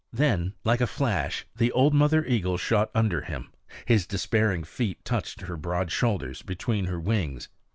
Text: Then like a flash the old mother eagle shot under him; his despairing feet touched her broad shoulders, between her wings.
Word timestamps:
Then 0.11 0.53
like 0.63 0.81
a 0.81 0.87
flash 0.87 1.45
the 1.55 1.71
old 1.73 1.93
mother 1.93 2.25
eagle 2.25 2.57
shot 2.57 2.89
under 2.95 3.21
him; 3.21 3.51
his 3.85 4.07
despairing 4.07 4.63
feet 4.63 5.05
touched 5.05 5.41
her 5.41 5.55
broad 5.55 5.91
shoulders, 5.91 6.41
between 6.41 6.85
her 6.85 6.99
wings. 6.99 7.49